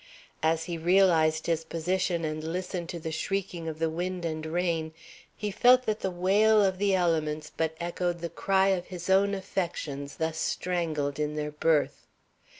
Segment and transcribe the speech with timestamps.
[0.41, 4.93] As he realized his position and listened to the shrieking of the wind and rain,
[5.37, 9.35] he felt that the wail of the elements but echoed the cry of his own
[9.35, 12.07] affections, thus strangled in their birth.